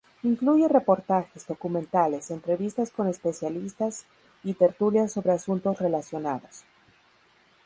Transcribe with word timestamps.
Incluye 0.23 0.67
reportajes, 0.67 1.45
documentales, 1.45 2.31
entrevistas 2.31 2.89
con 2.89 3.07
especialistas 3.07 4.07
y 4.43 4.55
tertulias 4.55 5.11
sobre 5.11 5.33
asuntos 5.33 5.77
relacionados. 5.77 6.63